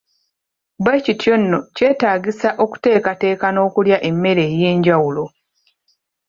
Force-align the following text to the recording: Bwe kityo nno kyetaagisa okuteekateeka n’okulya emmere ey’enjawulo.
Bwe 0.83 0.97
kityo 1.05 1.33
nno 1.41 1.59
kyetaagisa 1.75 2.49
okuteekateeka 2.63 3.47
n’okulya 3.51 3.97
emmere 4.09 4.43
ey’enjawulo. 4.51 5.23